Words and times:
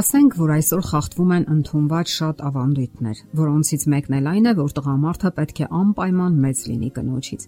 Ասենք, 0.00 0.34
որ 0.40 0.50
այսօր 0.54 0.84
խախտվում 0.88 1.32
են 1.34 1.42
ընդունված 1.52 2.10
շատ 2.10 2.38
ավանդույթներ, 2.48 3.18
որոնցից 3.36 3.82
մեկն 3.92 4.14
էլ 4.16 4.28
այն 4.30 4.46
է, 4.48 4.52
որ 4.60 4.70
տղամարդը 4.78 5.30
պետք 5.38 5.58
է 5.60 5.66
անպայման 5.76 6.38
մեծ 6.44 6.62
լինի 6.70 6.88
կնոջից։ 6.96 7.44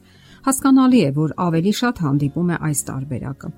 Հասկանալի 0.48 1.00
է, 1.00 1.12
որ 1.16 1.32
ավելի 1.46 1.72
շատ 1.78 2.02
հանդիպում 2.04 2.50
է 2.52 2.58
այս 2.68 2.82
տարբերակը։ 2.90 3.50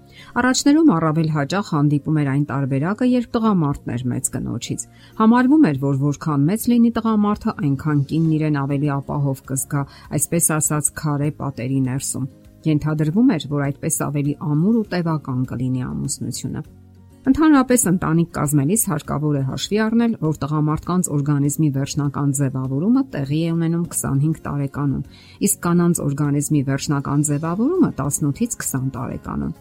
Առաջներում 0.45 0.93
առավել 0.95 1.33
հաճախ 1.35 1.73
հանդիպում 1.75 2.21
էր 2.23 2.31
այն 2.35 2.45
տարբերակը, 2.53 3.11
երբ 3.15 3.35
տղամարդն 3.35 3.95
էր 3.97 4.07
մեծ 4.15 4.31
կնոջից։ 4.37 4.87
Համարվում 5.25 5.67
էր, 5.75 5.83
որ 5.89 5.99
որքան 6.05 6.47
մեծ 6.55 6.69
լինի 6.71 6.95
տղամարդը, 7.01 7.57
այնքան 7.65 8.07
կինն 8.15 8.31
իրեն 8.39 8.61
ավելի 8.63 8.95
ապահով 9.01 9.43
կզգա, 9.51 9.85
այսպես 10.21 10.53
ասած, 10.61 10.95
քարե 11.03 11.35
պատերի 11.43 11.83
ներսում։ 11.91 12.31
Ենթադրվում 12.71 13.35
էր, 13.35 13.51
որ 13.59 13.69
այդպես 13.73 14.01
ավելի 14.13 14.39
ամուր 14.55 14.81
ու 14.85 14.89
տևական 14.95 15.45
կլինի 15.51 15.87
ամուսնությունը։ 15.91 16.84
Ընդհանրապես 17.25 17.83
ընտանիք 17.89 18.33
կազմելիս 18.37 18.83
հարկավոր 18.91 19.37
է 19.39 19.43
հաշվի 19.49 19.79
առնել, 19.81 20.17
որ 20.21 20.35
տղամարդկանց 20.43 21.07
օրգանիզմի 21.15 21.69
վերջնական 21.77 22.35
ձևավորումը 22.37 23.03
տեղի 23.15 23.39
է 23.45 23.53
ունենում 23.55 23.87
25 23.95 24.43
տարեկանում, 24.45 25.07
իսկ 25.49 25.63
կանանց 25.65 26.01
օրգանիզմի 26.05 26.61
վերջնական 26.69 27.25
ձևավորումը 27.29 27.91
18-ից 27.97 28.59
20 28.61 28.91
տարեկանում։ 28.99 29.55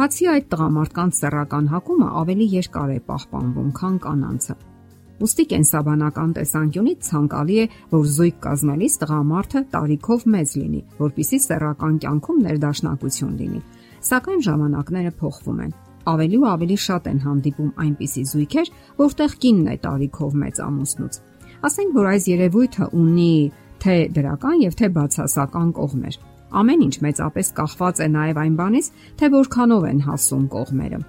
Բացի 0.00 0.30
այդ, 0.32 0.48
տղամարդկանց 0.54 1.20
սեռական 1.20 1.68
հակումը 1.76 2.08
ավելի 2.24 2.46
երկար 2.56 2.94
է 2.96 2.98
պահպանվում, 3.10 3.68
քան 3.76 4.00
կանանցը։ 4.08 4.58
Ոստի 5.20 5.44
կենսաբանական 5.52 6.30
տեսանկյունից 6.40 7.04
ցանկալի 7.10 7.56
է, 7.60 7.68
որ 7.92 8.08
զույգ 8.16 8.40
կազմելիս 8.48 8.96
տղամարդը 9.04 9.64
տարիքով 9.76 10.26
մեծ 10.40 10.56
լինի, 10.62 10.82
որpիսի 11.04 11.42
սեռական 11.44 12.00
կյանքում 12.00 12.42
ներդաշնակություն 12.48 13.38
լինի։ 13.44 13.62
Սակայն 14.08 14.44
ժամանակները 14.48 15.16
փոխվում 15.20 15.64
են 15.68 15.78
ավելի 16.10 16.36
ու 16.40 16.48
ավելի 16.50 16.76
շատ 16.84 17.08
են 17.10 17.20
հանդիպում 17.24 17.70
այնպիսի 17.84 18.22
զույգեր, 18.30 18.70
որտեղ 19.00 19.36
կինն 19.44 19.70
է 19.70 19.76
տարիքով 19.84 20.36
մեծ 20.40 20.60
ամուսնուց։ 20.64 21.18
Ասենք 21.60 21.96
որ 22.00 22.06
այս 22.10 22.24
երևույթը 22.30 22.86
ունի 23.00 23.34
թե 23.80 23.96
դրական 24.16 24.56
եւ 24.64 24.76
թե 24.80 24.88
բացասական 24.96 25.72
կողմեր։ 25.76 26.16
Ամեն 26.60 26.84
ինչ 26.86 26.94
մեծապես 27.04 27.50
կախված 27.60 28.00
է 28.00 28.06
նաև 28.10 28.40
այն 28.40 28.54
բանից, 28.60 28.86
թե 29.20 29.26
որքանով 29.36 29.84
են 29.90 30.00
հասուն 30.08 30.46
կողմերը։ 30.54 31.00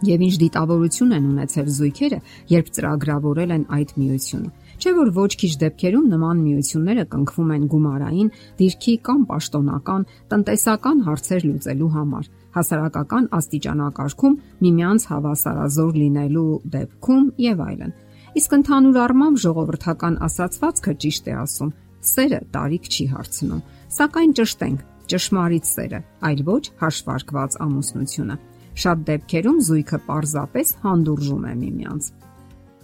Եվ 0.00 0.22
ինչ 0.26 0.34
դիտավորություն 0.40 1.14
են 1.16 1.24
ունեցել 1.30 1.66
զույգերը, 1.76 2.18
երբ 2.50 2.68
ծրագրավորել 2.76 3.50
են 3.56 3.64
այդ 3.76 3.90
միությունը։ 4.00 4.52
Չէ 4.80 4.92
որ 4.96 5.08
ոչ 5.12 5.30
քիչ 5.36 5.50
դեպքերում 5.60 6.04
նման 6.08 6.38
միությունները 6.40 7.02
կնքվում 7.12 7.50
են 7.56 7.64
գումարային, 7.72 8.28
դիրքի 8.60 8.94
կամ 9.06 9.24
պաշտոնական, 9.28 10.06
տնտեսական 10.32 11.02
հարցեր 11.04 11.42
լուծելու 11.50 11.90
համար 11.96 12.30
հասարակական 12.54 13.26
աստիճանակարգում 13.38 14.38
միմյանց 14.64 15.04
հավասարազոր 15.10 15.98
լինելու 16.00 16.46
դեպքում 16.74 17.26
եւ 17.44 17.62
այլն։ 17.66 17.92
Իսկ 18.40 18.56
ընդհանուր 18.56 18.98
առմամբ 19.04 19.40
ժողովրդական 19.44 20.16
ասացվածքը 20.26 20.94
ճիշտ 21.04 21.30
է 21.30 21.34
ասում. 21.44 21.74
սերը 22.00 22.40
տարիք 22.54 22.84
չի 22.88 23.04
հարցնում, 23.12 23.64
սակայն 23.92 24.30
ճշտենք 24.38 24.84
ճշմարիտ 25.12 25.66
սերը, 25.68 26.00
այլ 26.24 26.40
ոչ 26.48 26.62
հաշվարկված 26.80 27.56
ամուսնությունը։ 27.66 28.36
Շատ 28.80 28.98
դեպքերում 29.10 29.58
զույգը 29.68 29.98
պարզապես 30.08 30.68
հանդուրժում 30.80 31.44
է 31.50 31.54
միմյանց։ 31.60 32.04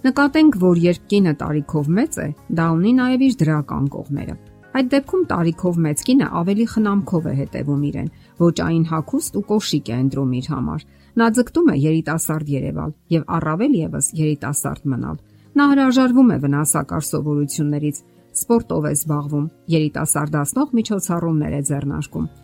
Նկատենք, 0.06 0.56
որ 0.62 0.78
երբ 0.78 1.06
կինը 1.10 1.30
տարիքով 1.40 1.86
մեծ 1.96 2.16
է, 2.22 2.26
դա 2.58 2.64
ունի 2.76 2.90
նաև 2.98 3.22
իր 3.26 3.32
դրական 3.40 3.86
կողմերը։ 3.90 4.34
Այդ 4.78 4.90
դեպքում 4.92 5.24
տարիքով 5.32 5.80
մեծ 5.86 6.04
կինը 6.06 6.28
ավելի 6.40 6.66
խնամքով 6.72 7.26
է 7.26 7.32
հետևում 7.40 7.82
իրեն, 7.88 8.12
ոչ 8.44 8.56
այն 8.66 8.84
հակուստ 8.92 9.40
ու 9.40 9.44
կոշիկ 9.50 9.90
է 9.90 9.98
ընտրում 10.04 10.36
իր 10.38 10.50
համար։ 10.52 10.86
Նա 11.16 11.28
ձգտում 11.38 11.72
է 11.72 11.76
երիտասարդ 11.86 12.54
Երևալ 12.54 12.94
եւ 13.16 13.22
առավել 13.40 13.76
եւս 13.82 14.12
երիտասարդ 14.20 14.88
մնալ։ 14.94 15.20
Նա 15.56 15.68
հրաժարվում 15.74 16.30
է 16.36 16.40
վնասակար 16.46 17.06
սովորություններից, 17.10 18.02
սպորտով 18.36 18.86
է 18.86 18.96
զբաղվում, 19.00 19.46
երիտասարդացնող 19.74 20.74
միջոցառումներ 20.76 21.56
է 21.56 21.62
ձեռնարկում։ 21.66 22.34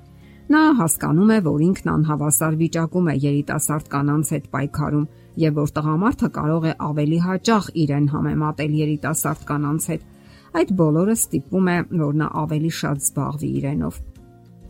Նա 0.51 0.63
հասկանում 0.83 1.31
է, 1.33 1.39
որ 1.47 1.61
ինքն 1.69 1.91
անհավասար 1.93 2.57
վիճակում 2.63 3.11
է 3.13 3.15
երիտասարդ 3.23 3.87
կանանց 3.93 4.33
հետ 4.35 4.49
պայքարում 4.53 5.05
եւ 5.43 5.61
որ 5.63 5.71
տղամարդը 5.77 6.29
կարող 6.39 6.65
է 6.67 6.73
ավելի 6.89 7.19
հաճախ 7.27 7.69
իրեն 7.83 8.09
համեմատել 8.13 8.73
երիտասարդ 8.83 9.47
կանանց 9.53 9.87
հետ 9.93 10.11
Այդ 10.53 10.73
բոլորը 10.77 11.13
ստիպում 11.17 11.69
է, 11.73 11.75
որ 11.97 12.17
նա 12.21 12.27
ավելի 12.43 12.71
շատ 12.79 12.99
զբաղվի 13.03 13.49
իրենով։ 13.59 14.01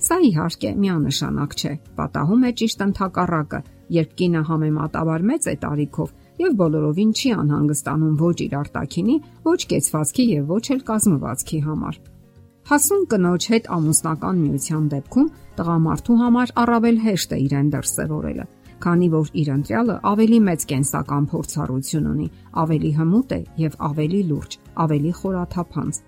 Սա 0.03 0.19
իհարկե 0.28 0.71
միանշանակ 0.82 1.56
չէ։ 1.59 1.72
Պատահում 1.99 2.44
է 2.47 2.53
ճիշտ 2.61 2.84
ընդհակառակը, 2.87 3.61
երբ 3.97 4.15
կինը 4.21 4.43
համեմատաբար 4.50 5.27
մեծ 5.32 5.49
է 5.53 5.56
տարիքով 5.65 6.15
եւ 6.43 6.56
բոլորովին 6.62 7.12
չի 7.19 7.34
անհանգստանում 7.43 8.16
ոչ 8.22 8.37
իր 8.47 8.56
արտակինի, 8.62 9.16
ոչ 9.50 9.61
կեցվածքի 9.75 10.27
եւ 10.31 10.55
ոչ 10.55 10.65
էլ 10.77 10.82
կազմվածքի 10.93 11.61
համար։ 11.66 12.00
Հասուն 12.72 13.03
կնոջ 13.12 13.47
հետ 13.53 13.66
ամուսնական 13.77 14.38
միության 14.41 14.84
դեպքում 14.93 15.25
տղամարդու 15.59 16.15
համար 16.21 16.53
առավել 16.62 17.00
հեշտ 17.03 17.34
է 17.37 17.38
իրեն 17.47 17.66
դրսևորելը 17.75 18.47
քանի 18.83 19.09
որ 19.12 19.28
իր 19.43 19.50
ընտրյալը 19.56 19.97
ավելի 20.10 20.38
մեծ 20.47 20.65
կենսական 20.71 21.27
փորձառություն 21.32 22.09
ունի, 22.12 22.28
ավելի 22.62 22.93
հմուտ 22.97 23.34
է 23.37 23.41
եւ 23.62 23.77
ավելի 23.88 24.22
լուրջ, 24.31 24.56
ավելի 24.87 25.12
խորաթափանց։ 25.21 26.00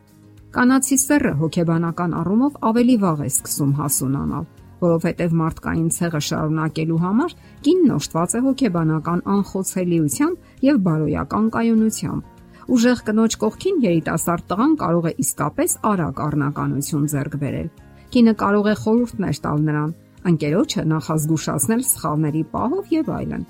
Կանացի 0.57 0.99
սեռը 1.05 1.33
հոգեբանական 1.45 2.17
առումով 2.25 2.59
ավելի 2.73 2.97
վաղ 3.05 3.23
է 3.25 3.31
սկսում 3.35 3.73
հասունանալ, 3.85 4.45
որովհետև 4.85 5.37
մարդկային 5.45 5.89
ցեղը 5.99 6.21
շարունակելու 6.33 7.01
համար 7.05 7.37
կինն 7.69 7.95
օժտված 8.01 8.35
է 8.35 8.41
հոգեբանական 8.49 9.21
անխոցելիությամբ 9.35 10.65
եւ 10.73 10.81
բարոյական 10.89 11.47
կայունությամբ։ 11.59 12.34
Ուժեղ 12.65 13.01
կնոջ 13.05 13.35
կողքին 13.43 13.81
երիտասարդ 13.85 14.45
տղան 14.49 14.75
կարող 14.81 15.07
է 15.11 15.13
իսկապես 15.21 15.73
արագ 15.85 16.21
առնականություն 16.25 17.09
ձեռք 17.13 17.35
բերել։ 17.43 17.69
Կինը 18.15 18.35
կարող 18.41 18.69
է 18.71 18.75
խորհուրդներ 18.81 19.41
տալ 19.45 19.59
նրան, 19.69 19.91
ընկերոջը 20.31 20.85
նախազգուշացնել 20.95 21.83
սխալների 21.91 22.43
պահով 22.55 22.95
եւ 22.95 23.11
այլն։ 23.19 23.45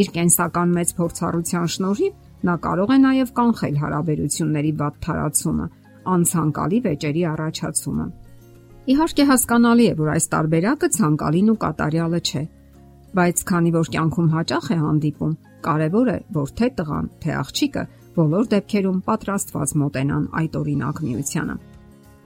Իր 0.00 0.08
կենսական 0.16 0.72
մեծ 0.78 0.94
փորձառության 1.00 1.68
շնորհիվ 1.74 2.46
նա 2.48 2.54
կարող 2.64 2.90
է 2.94 2.98
նաև 3.04 3.32
կանխել 3.36 3.76
հարաբերությունների 3.84 4.72
վատ 4.80 4.98
թարացումը, 5.04 5.66
անցանկալի 6.14 6.78
վեճերի 6.88 7.22
առաջացումը։ 7.34 8.06
Իհարկե 8.90 9.24
հասկանալի 9.28 9.86
է, 9.90 9.94
որ 10.00 10.08
այս 10.16 10.26
տարբերակը 10.32 10.88
ցանկալին 10.96 11.50
ու 11.52 11.60
կատարյալը 11.60 12.20
չէ, 12.30 12.42
բայց 13.20 13.42
քանի 13.50 13.70
որ 13.76 13.90
կյանքում 13.92 14.28
հաճախ 14.40 14.66
է 14.70 14.76
հանդիպում, 14.80 15.34
կարևոր 15.66 16.08
է, 16.10 16.18
որ 16.40 16.52
թե 16.56 16.68
տղան, 16.80 17.10
թե 17.20 17.34
աղջիկը 17.40 17.82
բոլոր 18.18 18.50
դեպքերում 18.54 18.98
պատրաստված 19.10 19.76
մոտենան 19.84 20.26
այդ 20.40 20.58
օրինակ 20.60 21.00
միությանը։ 21.06 21.56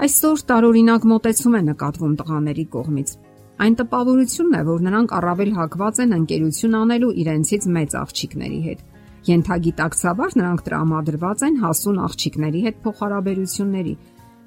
Այսօր 0.05 0.43
տարօրինակ 0.51 1.07
մոտեցում 1.15 1.55
է 1.55 1.61
նկատվում 1.69 2.15
տղաների 2.21 2.65
կողմից, 2.75 3.11
Այն 3.55 3.77
տպավորությունն 3.79 4.55
է, 4.59 4.61
որ 4.67 4.81
նրանք 4.83 5.13
առավել 5.15 5.51
հակված 5.55 5.99
են 6.05 6.15
ընկերություն 6.17 6.73
անելու 6.75 7.11
իրենցից 7.23 7.67
մեծ 7.77 7.93
աղջիկների 8.01 8.59
հետ։ 8.65 8.81
Ենթագիտակցաբար 9.29 10.35
նրանք 10.41 10.65
տրամադրված 10.67 11.45
են 11.49 11.59
հասուն 11.63 12.01
աղջիկների 12.07 12.63
հետ 12.65 12.81
փոխհարաբերությունների։ 12.87 13.95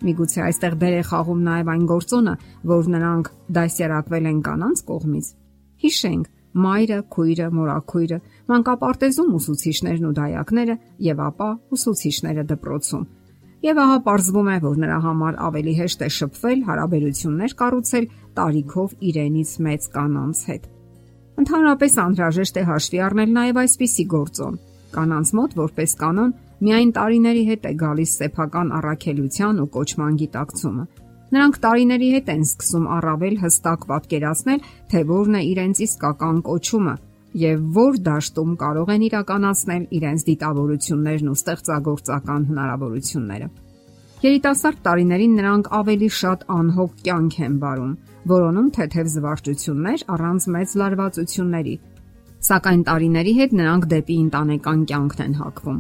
Միգուցե 0.08 0.42
այստեղ 0.48 0.76
դեր 0.84 0.98
է 0.98 1.04
խաղում 1.08 1.40
նաև 1.48 1.72
այն 1.74 1.86
գործոնը, 1.92 2.34
որ 2.74 2.90
նրանք 2.98 3.32
դասերակվել 3.58 4.28
են 4.28 4.42
կանանց 4.48 4.84
կողմից։ 4.92 5.32
Հիշենք, 5.88 6.28
մայրը, 6.66 7.00
քույրը, 7.14 7.52
մորաքույրը, 7.58 8.20
մանկապարտեզում 8.54 9.38
ուսուցիչներն 9.42 10.10
ու 10.10 10.18
դայակները 10.22 10.76
եւ 11.12 11.24
ապա 11.28 11.50
ուսուցիչները 11.78 12.48
դպրոցում 12.52 13.08
Եվ 13.66 13.80
ահա 13.82 13.98
պարզվում 14.06 14.50
է, 14.54 14.56
որ 14.64 14.76
նրա 14.84 14.98
համար 15.02 15.38
ավելի 15.48 15.72
հեշտ 15.80 16.02
է 16.06 16.10
շփվել, 16.14 16.60
հարաբերություններ 16.68 17.54
կառուցել 17.62 18.06
տարիքով 18.38 18.92
իրենից 19.10 19.54
մեծ 19.68 19.88
կանանց 19.96 20.42
հետ։ 20.50 20.68
Ընդհանրապես 21.42 21.98
անհրաժեշտ 22.04 22.60
է 22.62 22.64
հաշվի 22.68 23.02
առնել 23.08 23.34
նաև 23.38 23.60
այսպիսի 23.64 24.06
գործոն։ 24.14 24.60
Կանանց 24.94 25.32
մոտ 25.38 25.58
որպես 25.58 25.98
կանոն 26.04 26.36
միայն 26.68 26.94
տարիների 26.98 27.44
հետ 27.50 27.66
է 27.66 27.74
գալիս 27.82 28.14
սեփական 28.22 28.72
առաքելության 28.78 29.62
ու 29.66 29.70
կոչման 29.74 30.22
գիտակցումը։ 30.22 30.86
Նրանք 31.28 31.58
տարիների 31.64 32.10
հետ 32.14 32.30
են 32.32 32.44
սկսում 32.48 32.86
առավել 32.98 33.36
հստակ 33.42 33.82
պատկերացնել, 33.92 34.60
թե 34.92 35.00
որն 35.12 35.38
է 35.38 35.42
իրենց 35.52 35.82
իսկական 35.88 36.38
կոչումը 36.48 36.96
եւ 37.38 37.64
որ 37.76 37.98
դաշտում 38.08 38.52
կարող 38.62 38.92
են 38.94 39.04
իրականացնել 39.08 39.84
իրենց 39.98 40.24
դիտավորություններն 40.28 41.32
ու 41.32 41.38
ստեղծագործական 41.38 42.46
հնարավորությունները։ 42.52 43.50
Երիտասարդ 44.18 44.80
տարիներին 44.88 45.36
նրանք 45.38 45.68
ավելի 45.78 46.10
շատ 46.18 46.46
անհոգ 46.58 46.96
կյանք 47.06 47.36
են 47.48 47.60
վարում, 47.62 47.92
որոնում 48.32 48.72
թեթև 48.78 49.12
զվարճություններ 49.14 50.06
առանց 50.16 50.48
մեծ 50.56 50.74
լարվածությունների։ 50.82 51.76
Սակայն 52.48 52.82
տարիների 52.88 53.34
հետ 53.38 53.54
նրանք 53.60 53.86
դեպի 53.94 54.18
ընտանեկան 54.24 54.82
կյանքն 54.90 55.24
են 55.28 55.38
հակվում։ 55.42 55.78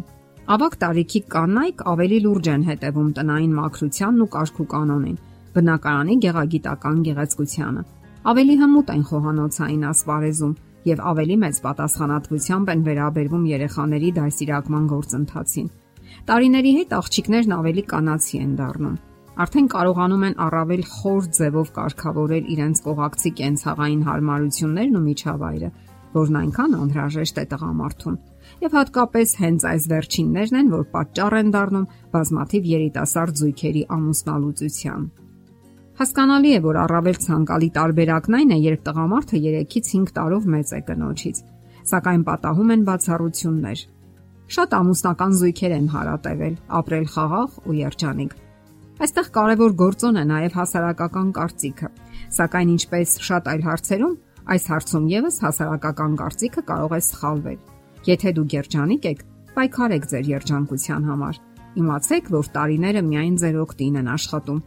Ավակ 0.47 0.77
տարիքի 0.83 1.21
կանայք 1.33 1.81
ավելի 1.91 2.19
լուրջ 2.27 2.45
են 2.53 2.61
հետևում 2.67 3.09
տնային 3.17 3.57
մաքրությանն 3.57 4.21
ու 4.23 4.29
կարգու 4.37 4.67
կանոնին, 4.73 5.17
բնակարանի 5.57 6.15
գեղագիտական 6.27 7.03
գեղեցկությանը։ 7.07 7.83
Ավելի 8.27 8.55
հմուտ 8.61 8.93
են 8.93 9.03
խոհանոցային 9.09 9.83
ասպարեզում 9.87 10.55
եւ 10.87 11.03
ավելի 11.11 11.35
մեծ 11.43 11.59
պատասխանատվությամբ 11.65 12.71
են 12.73 12.81
վերաբերվում 12.87 13.45
երեխաների 13.51 14.09
դասիրակման 14.17 14.87
գործընթացին։ 14.93 15.67
Տարիների 16.27 16.71
հետ 16.77 16.95
աղջիկներն 16.97 17.53
ավելի 17.57 17.83
կանացի 17.91 18.41
են 18.43 18.53
դառնում։ 18.61 18.95
Արդեն 19.37 19.67
կարողանում 19.73 20.23
են 20.27 20.35
առավել 20.47 20.83
խոր 20.91 21.27
ձևով 21.37 21.67
կարգավորել 21.77 22.47
իրենց 22.53 22.79
կողակցի 22.87 23.31
կենցաղային 23.37 24.01
հարմարություններն 24.07 24.97
ու 24.97 25.03
միջավայրը, 25.07 25.69
որն 26.17 26.39
այնքան 26.41 26.75
անհրաժեշտ 26.77 27.37
է 27.37 27.45
տղամարդուն։ 27.51 28.17
Եվ 28.63 28.75
հատկապես 28.77 29.35
հենց 29.43 29.67
այս 29.71 29.87
վերջիններն 29.93 30.57
են, 30.57 30.73
որ 30.73 30.83
պատճառ 30.95 31.37
են 31.37 31.53
դառնում 31.53 31.87
բազմաթիվ 32.17 32.69
երիտասարդ 32.73 33.41
զույգերի 33.43 33.83
ամուսնալուծության։ 33.97 35.01
Հասկանալի 35.97 36.51
է, 36.53 36.57
որ 36.61 36.77
առավել 36.83 37.15
ցանկալի 37.23 37.67
տարբերակն 37.73 38.35
այն 38.37 38.51
է, 38.53 38.57
երբ 38.67 38.81
տղամարդը 38.85 39.39
3-ից 39.41 39.87
5 39.97 40.11
տարով 40.17 40.43
մեծ 40.53 40.73
է 40.77 40.81
կնոջից, 40.89 41.39
սակայն 41.89 42.25
պատահում 42.27 42.73
են 42.75 42.83
բացառություններ։ 42.89 43.81
Շատ 44.57 44.75
ամուսնական 44.77 45.33
զույգեր 45.39 45.73
են 45.77 45.87
հարատևել, 45.95 46.53
ապրել 46.77 47.07
խաղաղ 47.15 47.57
ու 47.65 47.77
երջանիկ։ 47.81 48.37
Այստեղ 49.07 49.27
կարևոր 49.37 49.73
գործոն 49.81 50.21
է 50.21 50.23
նաև 50.37 50.59
հասարակական 50.61 51.27
կարծիքը, 51.37 51.89
սակայն 52.37 52.69
ինչպես 52.77 53.17
շատ 53.27 53.51
այլ 53.57 53.67
հարցերում, 53.67 54.15
այս 54.53 54.63
հարցում 54.77 55.11
եւս 55.17 55.41
հասարակական 55.47 56.15
կարծիքը 56.21 56.61
կարող 56.69 56.93
է 56.93 57.01
սխալվել։ 57.09 57.59
Եթե 58.05 58.37
դուք 58.37 58.57
երջանիկ 58.61 59.11
եք, 59.17 59.27
պայքարեք 59.57 60.09
ձեր 60.13 60.33
երջանկության 60.37 61.09
համար։ 61.09 61.45
Իմացեք, 61.77 62.33
որ 62.37 62.49
տարիները 62.57 63.01
միայն 63.05 63.37
ձեր 63.41 63.63
օգտին 63.65 64.01
են 64.01 64.09
աշխատում։ 64.13 64.61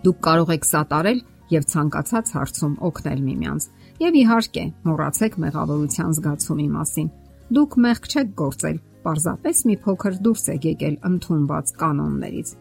Դուք 0.00 0.20
կարող 0.24 0.50
եք 0.54 0.64
սատարել 0.64 1.18
եւ 1.50 1.64
ցանկացած 1.70 2.30
հարցում 2.36 2.74
օգնել 2.88 3.20
միմյանց։ 3.26 3.64
Եվ 4.00 4.16
իհարկե, 4.20 4.64
մոռացեք 4.86 5.34
մեղավորության 5.44 6.14
զգացումի 6.16 6.68
մասին։ 6.76 7.10
Դուք 7.50 7.76
մեղք 7.84 8.08
չեք 8.10 8.32
գործել, 8.40 8.78
պարզապես 9.04 9.62
մի 9.68 9.76
փոքր 9.84 10.18
դուրս 10.24 10.44
եք 10.54 10.66
եկել 10.70 10.96
ընդունված 11.10 11.72
կանոններից։ 11.80 12.52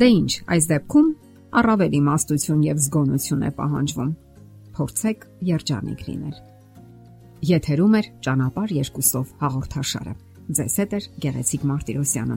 Դե 0.00 0.08
ի՞նչ, 0.20 0.32
այս 0.50 0.68
դեպքում 0.70 1.08
առավել 1.60 1.96
իմաստություն 2.00 2.62
եւ 2.68 2.82
զգոնություն 2.84 3.44
է 3.48 3.50
պահանջվում։ 3.60 4.10
Փորձեք 4.76 5.26
երջանիկ 5.50 6.00
լինել։ 6.10 6.36
Եթերում 7.50 7.94
է 7.96 8.02
ճանապար 8.26 8.72
երկուսով 8.76 9.34
հաղորդաշարը։ 9.40 10.14
Ձեզ 10.60 10.74
հետ 10.80 10.92
է 10.92 11.00
Գեղեցիկ 11.24 11.62
Մարտիրոսյանը։ 11.70 12.36